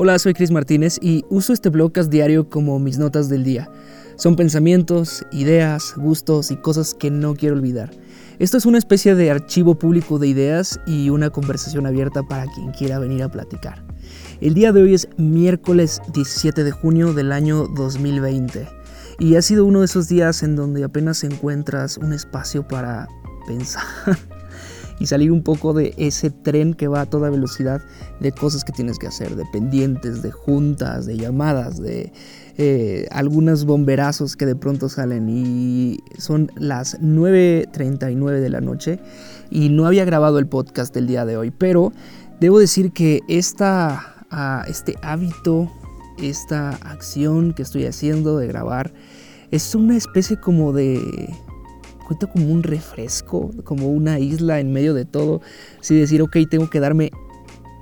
[0.00, 3.68] Hola, soy Chris Martínez y uso este blogcast diario como mis notas del día.
[4.14, 7.90] Son pensamientos, ideas, gustos y cosas que no quiero olvidar.
[8.38, 12.70] Esto es una especie de archivo público de ideas y una conversación abierta para quien
[12.70, 13.82] quiera venir a platicar.
[14.40, 18.68] El día de hoy es miércoles 17 de junio del año 2020
[19.18, 23.08] y ha sido uno de esos días en donde apenas encuentras un espacio para
[23.48, 23.82] pensar
[25.00, 27.80] y salir un poco de ese tren que va a toda velocidad
[28.20, 32.12] de cosas que tienes que hacer, de pendientes, de juntas, de llamadas, de
[32.56, 35.28] eh, algunos bomberazos que de pronto salen.
[35.28, 38.98] Y son las 9.39 de la noche
[39.50, 41.92] y no había grabado el podcast del día de hoy, pero
[42.40, 45.70] debo decir que esta, ah, este hábito,
[46.18, 48.92] esta acción que estoy haciendo de grabar,
[49.50, 51.30] es una especie como de
[52.08, 55.42] cuenta como un refresco, como una isla en medio de todo.
[55.78, 57.10] Así decir, ok, tengo que darme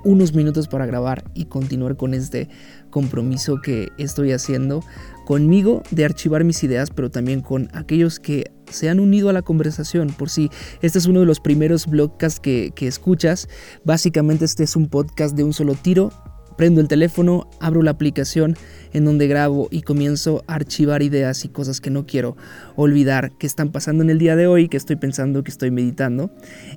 [0.03, 2.49] unos minutos para grabar y continuar con este
[2.89, 4.83] compromiso que estoy haciendo
[5.25, 9.41] conmigo de archivar mis ideas, pero también con aquellos que se han unido a la
[9.41, 10.09] conversación.
[10.09, 10.49] Por si
[10.81, 13.47] este es uno de los primeros blogcasts que, que escuchas,
[13.85, 16.11] básicamente este es un podcast de un solo tiro
[16.57, 18.55] Prendo el teléfono, abro la aplicación
[18.91, 22.35] en donde grabo y comienzo a archivar ideas y cosas que no quiero
[22.75, 26.31] olvidar que están pasando en el día de hoy, que estoy pensando, que estoy meditando.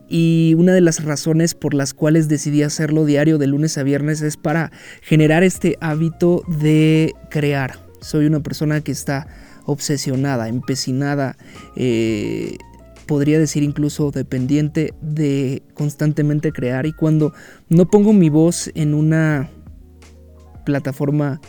[0.07, 4.21] Y una de las razones por las cuales decidí hacerlo diario de lunes a viernes
[4.21, 4.71] es para
[5.01, 7.79] generar este hábito de crear.
[8.03, 9.29] Soy una persona que está
[9.65, 11.39] obsesionada, empecinada,
[11.75, 12.59] eh,
[13.07, 17.33] podría decir incluso dependiente de constantemente crear y cuando
[17.69, 19.51] no pongo mi voz en una
[20.71, 21.41] plataforma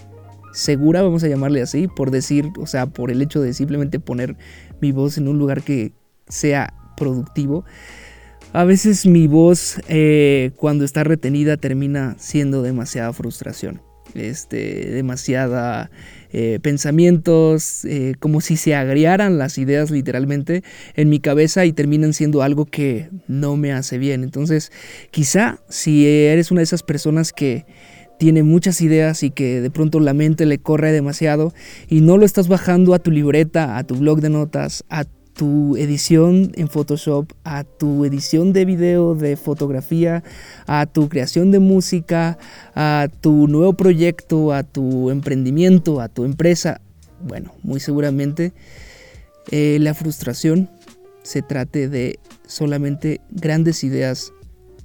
[0.51, 4.35] segura, vamos a llamarle así, por decir, o sea, por el hecho de simplemente poner
[4.81, 5.93] mi voz en un lugar que
[6.27, 7.63] sea productivo.
[8.53, 13.81] A veces mi voz eh, cuando está retenida termina siendo demasiada frustración,
[14.13, 15.89] este, demasiada
[16.33, 20.63] eh, pensamientos, eh, como si se agriaran las ideas literalmente
[20.95, 24.23] en mi cabeza y terminan siendo algo que no me hace bien.
[24.23, 24.71] Entonces,
[25.11, 27.65] quizá si eres una de esas personas que
[28.21, 31.55] tiene muchas ideas y que de pronto la mente le corre demasiado
[31.89, 35.75] y no lo estás bajando a tu libreta, a tu blog de notas, a tu
[35.75, 40.23] edición en Photoshop, a tu edición de video, de fotografía,
[40.67, 42.37] a tu creación de música,
[42.75, 46.79] a tu nuevo proyecto, a tu emprendimiento, a tu empresa.
[47.27, 48.53] Bueno, muy seguramente
[49.49, 50.69] eh, la frustración
[51.23, 54.31] se trate de solamente grandes ideas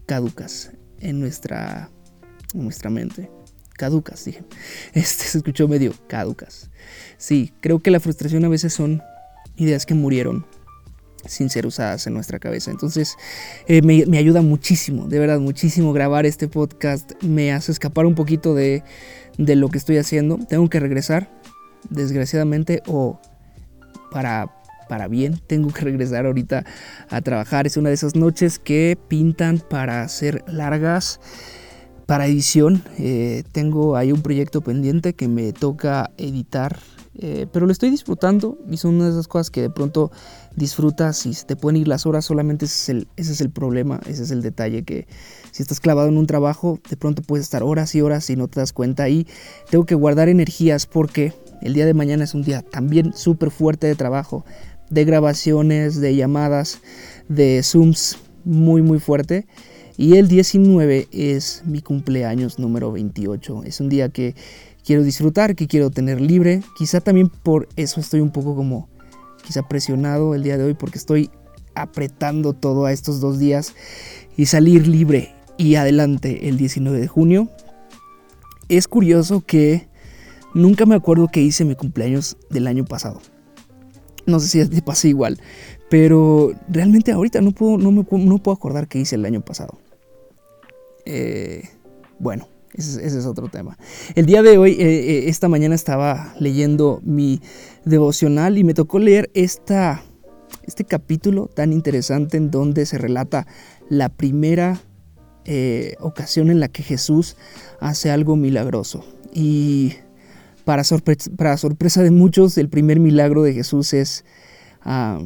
[0.06, 0.70] caducas
[1.00, 1.90] en nuestra
[2.56, 3.30] nuestra mente.
[3.76, 4.42] Caducas, dije.
[4.94, 6.70] Este se escuchó medio caducas.
[7.18, 9.02] Sí, creo que la frustración a veces son
[9.56, 10.46] ideas que murieron
[11.28, 12.70] sin ser usadas en nuestra cabeza.
[12.70, 13.16] Entonces
[13.66, 17.12] eh, me, ayuda muchísimo, de verdad, muchísimo grabar este podcast.
[17.22, 18.82] Me hace escapar un poquito de,
[19.38, 20.38] de lo que estoy haciendo.
[20.48, 21.30] Tengo que regresar,
[21.90, 23.20] desgraciadamente, o
[24.10, 24.54] para,
[24.88, 26.64] para bien, tengo que regresar ahorita
[27.08, 27.66] a trabajar.
[27.66, 31.20] Es una de esas noches que pintan para ser largas
[32.06, 36.78] para edición eh, tengo ahí un proyecto pendiente que me toca editar,
[37.18, 40.12] eh, pero lo estoy disfrutando y son una de esas cosas que de pronto
[40.54, 44.00] disfrutas y se te pueden ir las horas, solamente es, el, ese es el problema,
[44.06, 45.08] ese es el detalle que
[45.50, 48.46] si estás clavado en un trabajo, de pronto puedes estar horas y horas y no
[48.46, 49.26] te das cuenta y
[49.68, 53.88] tengo que guardar energías porque el día de mañana es un día también súper fuerte
[53.88, 54.44] de trabajo,
[54.90, 56.78] de grabaciones, de llamadas,
[57.28, 59.46] de Zooms muy muy fuerte.
[59.98, 63.62] Y el 19 es mi cumpleaños número 28.
[63.64, 64.34] Es un día que
[64.84, 66.62] quiero disfrutar, que quiero tener libre.
[66.76, 68.88] Quizá también por eso estoy un poco como
[69.42, 71.30] quizá presionado el día de hoy porque estoy
[71.74, 73.74] apretando todo a estos dos días
[74.36, 77.48] y salir libre y adelante el 19 de junio.
[78.68, 79.88] Es curioso que
[80.54, 83.20] nunca me acuerdo que hice mi cumpleaños del año pasado.
[84.26, 85.38] No sé si te pasa igual,
[85.88, 89.78] pero realmente ahorita no puedo, no me, no puedo acordar qué hice el año pasado.
[91.06, 91.62] Eh,
[92.18, 93.78] bueno, ese, es otro tema.
[94.14, 97.40] El día de hoy, eh, eh, esta mañana estaba leyendo mi
[97.84, 99.94] devocional y me tocó leer este
[100.86, 103.46] capítulo tan interesante en donde se relata
[103.88, 104.80] la primera
[106.00, 107.36] ocasión en la que Jesús
[107.78, 109.04] hace algo milagroso.
[109.32, 109.92] Y
[110.64, 110.82] para,
[111.36, 114.24] para sorpresa de muchos, el primer milagro de Jesús es,
[114.82, 115.20] ah,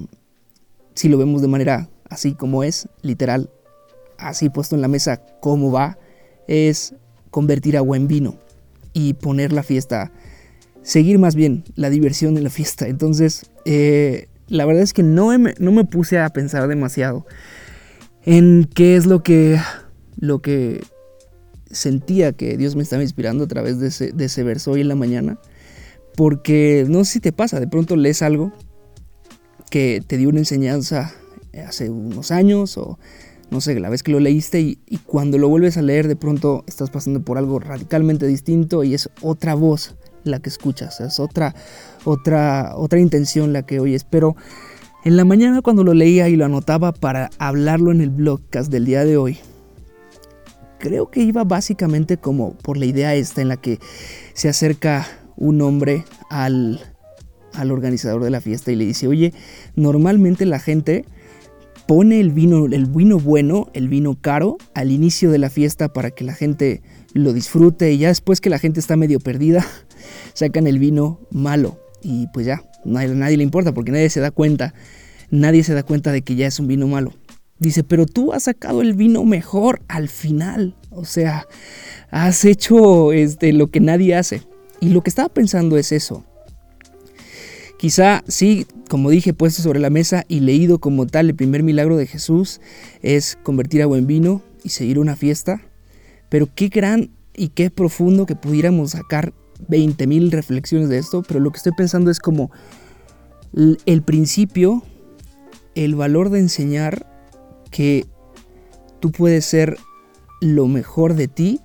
[0.94, 3.48] si lo vemos de manera así como es, literal,
[4.20, 5.98] así puesto en la mesa cómo va,
[6.46, 6.94] es
[7.30, 8.38] convertir agua en vino
[8.92, 10.12] y poner la fiesta,
[10.82, 12.88] seguir más bien la diversión en la fiesta.
[12.88, 17.26] Entonces, eh, la verdad es que no me, no me puse a pensar demasiado
[18.24, 19.58] en qué es lo que,
[20.18, 20.82] lo que
[21.70, 24.88] sentía que Dios me estaba inspirando a través de ese, de ese verso hoy en
[24.88, 25.38] la mañana.
[26.16, 28.52] Porque no sé si te pasa, de pronto lees algo
[29.70, 31.14] que te dio una enseñanza
[31.66, 32.98] hace unos años o
[33.50, 34.76] no sé, la vez que lo leíste y,
[35.06, 39.10] cuando lo vuelves a leer de pronto estás pasando por algo radicalmente distinto y es
[39.22, 41.54] otra voz la que escuchas, es otra,
[42.04, 44.04] otra, otra intención la que oyes.
[44.04, 44.36] Pero
[45.04, 48.84] en la mañana cuando lo leía y lo anotaba para hablarlo en el blogcast del
[48.84, 49.38] día de hoy,
[50.78, 53.80] creo que iba básicamente como por la idea esta en la que
[54.34, 55.06] se acerca
[55.36, 56.80] un hombre al,
[57.54, 59.32] al organizador de la fiesta y le dice, oye,
[59.74, 61.04] normalmente la gente
[61.90, 66.12] pone el vino, el vino bueno, el vino caro, al inicio de la fiesta para
[66.12, 66.82] que la gente
[67.14, 69.66] lo disfrute y ya después que la gente está medio perdida,
[70.32, 74.30] sacan el vino malo y pues ya, a nadie le importa porque nadie se da
[74.30, 74.72] cuenta,
[75.32, 77.12] nadie se da cuenta de que ya es un vino malo.
[77.58, 81.48] Dice, pero tú has sacado el vino mejor al final, o sea,
[82.12, 84.42] has hecho este, lo que nadie hace.
[84.80, 86.24] Y lo que estaba pensando es eso.
[87.80, 91.96] Quizá sí, como dije, puesto sobre la mesa y leído como tal, el primer milagro
[91.96, 92.60] de Jesús
[93.00, 95.62] es convertir agua en vino y seguir una fiesta.
[96.28, 99.32] Pero qué gran y qué profundo que pudiéramos sacar
[99.70, 101.22] 20.000 reflexiones de esto.
[101.26, 102.50] Pero lo que estoy pensando es como
[103.54, 104.82] el principio,
[105.74, 107.06] el valor de enseñar
[107.70, 108.04] que
[109.00, 109.78] tú puedes ser
[110.42, 111.62] lo mejor de ti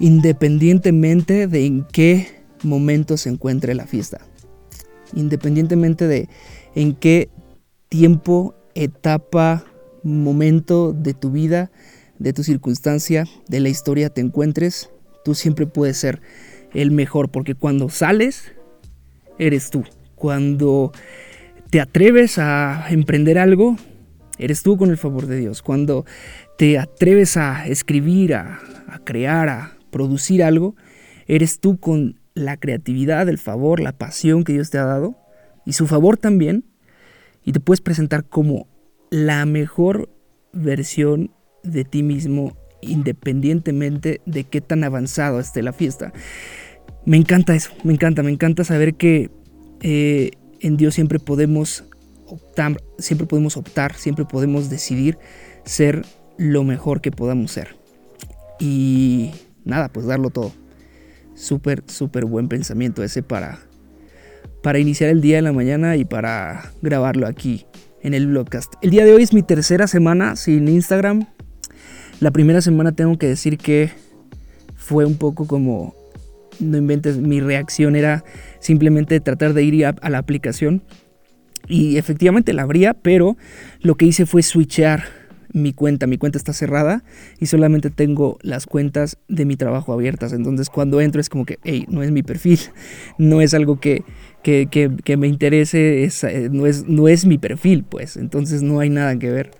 [0.00, 2.26] independientemente de en qué
[2.64, 4.22] momento se encuentre la fiesta.
[5.14, 6.28] Independientemente de
[6.74, 7.28] en qué
[7.88, 9.64] tiempo, etapa,
[10.02, 11.70] momento de tu vida,
[12.18, 14.90] de tu circunstancia, de la historia te encuentres,
[15.24, 16.20] tú siempre puedes ser
[16.74, 18.52] el mejor, porque cuando sales,
[19.38, 19.84] eres tú.
[20.14, 20.92] Cuando
[21.70, 23.76] te atreves a emprender algo,
[24.38, 25.62] eres tú con el favor de Dios.
[25.62, 26.04] Cuando
[26.56, 28.60] te atreves a escribir, a,
[29.04, 30.74] crear, a producir algo,
[31.26, 35.16] eres tú con la creatividad, el favor, la pasión que Dios te ha dado
[35.66, 36.64] y su favor también.
[37.44, 38.66] Y te puedes presentar como
[39.10, 40.10] la mejor
[40.52, 41.30] versión
[41.62, 46.12] de ti mismo independientemente de qué tan avanzado esté la fiesta.
[47.04, 49.30] Me encanta eso, me encanta, me encanta saber que
[49.80, 50.30] eh,
[50.60, 51.84] en Dios siempre podemos
[52.26, 55.18] optar, siempre podemos optar, siempre podemos decidir
[55.64, 56.04] ser
[56.36, 57.76] lo mejor que podamos ser.
[58.60, 59.32] Y
[59.64, 60.52] nada, pues darlo todo.
[61.38, 63.60] Súper, súper buen pensamiento ese para,
[64.60, 67.64] para iniciar el día en la mañana y para grabarlo aquí
[68.02, 68.74] en el blogcast.
[68.82, 71.26] El día de hoy es mi tercera semana sin Instagram.
[72.18, 73.92] La primera semana tengo que decir que
[74.74, 75.94] fue un poco como,
[76.58, 78.24] no inventes, mi reacción era
[78.58, 80.82] simplemente tratar de ir a, a la aplicación
[81.68, 83.36] y efectivamente la abría, pero
[83.80, 85.04] lo que hice fue switchear
[85.52, 86.06] mi cuenta.
[86.06, 87.04] Mi cuenta está cerrada
[87.38, 90.32] y solamente tengo las cuentas de mi trabajo abiertas.
[90.32, 92.58] Entonces cuando entro es como que, hey, no es mi perfil,
[93.18, 94.04] no es algo que,
[94.42, 98.16] que, me interese, es, eh, no, es, no es mi perfil, pues.
[98.16, 99.50] Entonces no hay nada que ver.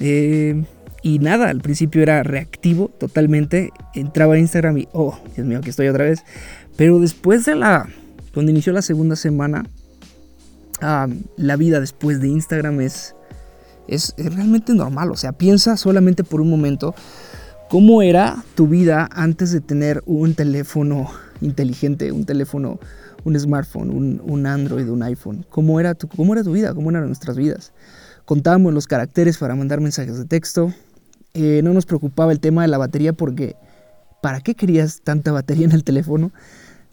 [0.00, 0.64] Eh,
[1.02, 3.70] y nada, al principio era reactivo totalmente.
[3.94, 6.24] Entraba a Instagram y, oh, Dios mío, aquí estoy otra vez.
[6.76, 7.88] Pero después de la,
[8.32, 9.64] cuando inició la segunda semana,
[11.36, 13.14] la vida después de Instagram es
[13.88, 15.10] es, realmente normal.
[15.10, 16.94] O sea, piensa solamente por un momento
[17.68, 22.78] cómo era tu vida antes de tener un teléfono inteligente, un teléfono,
[23.24, 25.46] un smartphone, un, Android, un iPhone.
[25.48, 26.74] ¿Cómo era, tu, ¿Cómo era tu vida?
[26.74, 27.72] ¿Cómo eran nuestras vidas?
[28.24, 30.72] Contábamos los caracteres para mandar mensajes de texto.
[31.34, 33.56] Eh, no nos preocupaba el tema de la batería porque
[34.20, 36.30] ¿para qué querías tanta batería en el teléfono?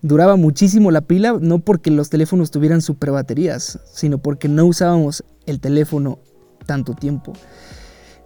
[0.01, 5.25] Duraba muchísimo la pila, no porque los teléfonos tuvieran super baterías, sino porque no usábamos
[5.45, 6.19] el teléfono
[6.69, 7.33] tanto tiempo.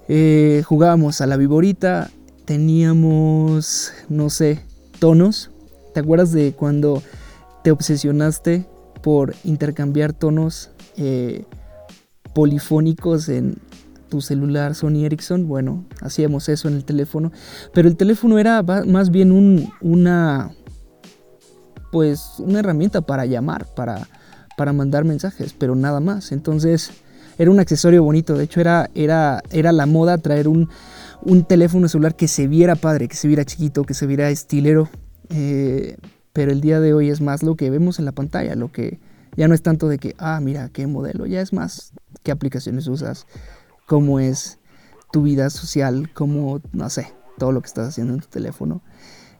[0.09, 2.11] Eh, jugábamos a la viborita,
[2.43, 4.59] teníamos, no sé,
[4.99, 5.49] tonos.
[5.93, 7.01] ¿Te acuerdas de cuando
[7.63, 8.65] te obsesionaste
[9.01, 11.45] por intercambiar tonos eh,
[12.33, 13.55] polifónicos en
[14.09, 15.47] tu celular Sony Ericsson?
[15.47, 17.31] Bueno, hacíamos eso en el teléfono.
[17.73, 20.51] Pero el teléfono era más bien un, una,
[21.93, 24.05] pues, una herramienta para llamar, para,
[24.57, 26.33] para mandar mensajes, pero nada más.
[26.33, 26.91] Entonces
[27.37, 28.37] era un accesorio bonito.
[28.37, 30.69] De hecho, era, era, era la moda traer un,
[31.47, 34.89] teléfono celular que se viera padre, que se viera chiquito, que se viera estilero.
[35.29, 35.97] Eh,
[36.33, 38.99] pero el día de hoy es más lo que vemos en la pantalla, lo que
[39.35, 42.87] ya no es tanto de que, ah, mira, qué modelo, ya es más qué aplicaciones
[42.87, 43.27] usas,
[43.85, 44.59] cómo es
[45.11, 48.81] tu vida social, cómo, no sé, todo lo que estás haciendo en tu teléfono.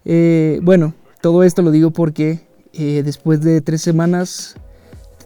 [0.05, 4.55] Eh, bueno, todo esto lo digo porque eh, después de tres semanas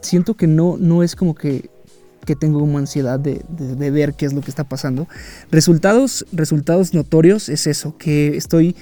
[0.02, 1.70] siento que no, no es como que
[2.28, 5.08] que tengo como ansiedad de, de, ver qué es lo que está pasando.
[5.50, 8.76] Resultados, resultados notorios es eso, que estoy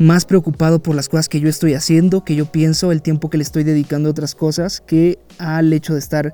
[0.00, 3.36] más preocupado por las cosas que yo estoy haciendo, que yo pienso, el tiempo que
[3.36, 6.32] le estoy dedicando a otras cosas, que al hecho de estar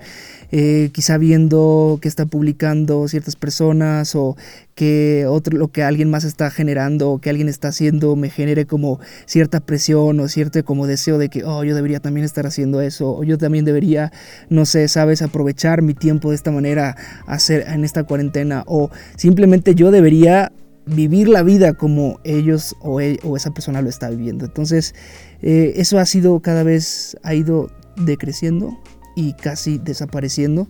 [0.52, 4.36] eh, quizá viendo que está publicando ciertas personas o
[4.76, 8.66] que otro, lo que alguien más está generando o que alguien está haciendo me genere
[8.66, 12.80] como cierta presión o cierto como deseo de que, oh, yo debería también estar haciendo
[12.80, 14.12] eso o yo también debería,
[14.48, 16.96] no sé, sabes, aprovechar mi tiempo de esta manera
[17.26, 20.52] hacer en esta cuarentena o simplemente yo debería
[20.86, 24.44] vivir la vida como ellos o, e, o esa persona lo está viviendo.
[24.44, 24.94] Entonces,
[25.42, 28.78] eh, eso ha sido cada vez, ha ido decreciendo
[29.14, 30.68] y casi desapareciendo.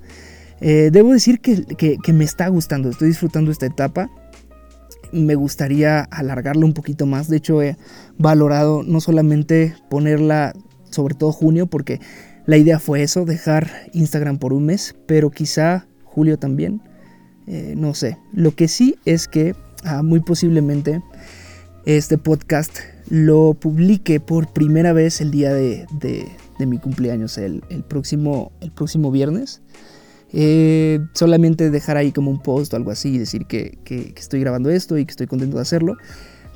[0.60, 4.10] Eh, debo decir que, que, me está gustando, estoy disfrutando esta etapa.
[5.12, 7.28] Me gustaría alargarla un poquito más.
[7.28, 7.76] De hecho, he
[8.18, 10.54] valorado no solamente ponerla,
[10.90, 12.00] sobre todo junio, porque
[12.46, 16.80] la idea fue eso, dejar Instagram por un mes, pero quizá julio también.
[17.46, 18.18] Eh, no sé.
[18.32, 21.02] Lo que sí es que Ah, muy posiblemente
[21.86, 22.78] este podcast
[23.08, 25.86] lo publique por primera vez el día de,
[26.58, 29.62] mi cumpleaños, el, próximo, el próximo viernes.
[30.32, 33.78] Eh, solamente dejar ahí como un post o algo así y decir que,
[34.16, 35.96] estoy grabando esto y que estoy contento de hacerlo.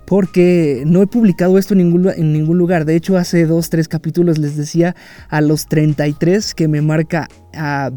[0.06, 2.84] Porque no he publicado esto en ningún, en ningún lugar.
[2.84, 4.96] De hecho, hace dos, tres capítulos les decía
[5.28, 7.92] a los 33 que me marca a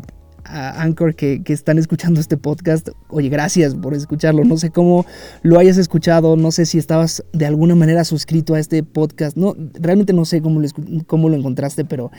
[0.53, 4.43] a Anchor que, están escuchando este podcast, oye, gracias por escucharlo.
[4.43, 5.05] No sé cómo
[5.41, 9.36] lo hayas escuchado, no sé si estabas de alguna manera suscrito a este podcast.
[9.36, 10.67] No, realmente no sé cómo lo,
[11.07, 12.12] cómo lo encontraste, pero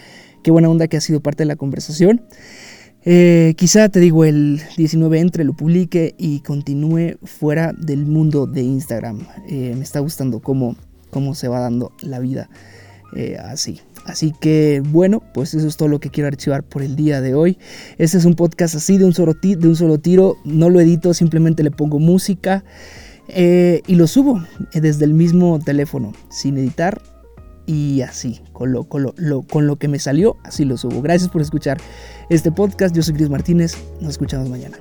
[0.43, 2.23] qué buena onda que ha sido parte de la conversación.
[3.05, 8.63] Eh, quizá te digo, el 19 entre, lo publique y continúe fuera del mundo de
[8.63, 9.27] Instagram.
[9.49, 10.75] Eh, me está gustando cómo,
[11.11, 12.49] cómo se va dando la vida
[13.15, 13.81] eh, así.
[14.05, 17.35] Así que bueno, pues eso es todo lo que quiero archivar por el día de
[17.35, 17.59] hoy.
[17.99, 21.15] Este es un podcast así de un solo, de un solo tiro, no lo edito,
[21.15, 22.65] simplemente le pongo música
[23.29, 24.43] eh, y lo subo
[24.73, 27.01] eh, desde el mismo teléfono, sin editar
[27.67, 31.01] y así, con lo, con lo, con lo que me salió, así lo subo.
[31.01, 31.79] Gracias por escuchar
[32.29, 34.77] este podcast, yo soy Cris Martínez, nos escuchamos mañana.